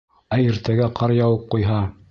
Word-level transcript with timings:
Ә 0.37 0.39
иртәгә 0.45 0.89
ҡар 1.01 1.15
яуып 1.19 1.47
ҡуйһа? 1.55 1.81